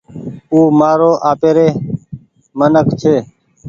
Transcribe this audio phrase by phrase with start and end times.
[0.51, 1.67] او مآرو آپيري
[2.57, 3.15] منک ڇي